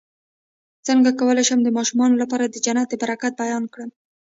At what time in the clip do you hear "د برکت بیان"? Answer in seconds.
2.89-3.63